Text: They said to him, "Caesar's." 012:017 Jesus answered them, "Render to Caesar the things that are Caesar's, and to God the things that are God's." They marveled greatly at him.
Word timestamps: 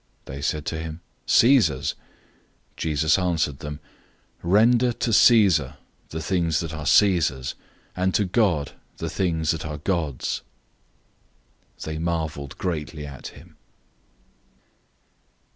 They 0.25 0.41
said 0.41 0.65
to 0.65 0.79
him, 0.81 1.01
"Caesar's." 1.27 1.93
012:017 2.75 2.77
Jesus 2.77 3.19
answered 3.19 3.59
them, 3.59 3.79
"Render 4.41 4.93
to 4.93 5.13
Caesar 5.13 5.75
the 6.09 6.19
things 6.19 6.59
that 6.59 6.73
are 6.73 6.87
Caesar's, 6.87 7.53
and 7.95 8.11
to 8.15 8.25
God 8.25 8.71
the 8.97 9.11
things 9.11 9.51
that 9.51 9.63
are 9.63 9.77
God's." 9.77 10.41
They 11.83 11.99
marveled 11.99 12.57
greatly 12.57 13.05
at 13.05 13.27
him. 13.27 13.57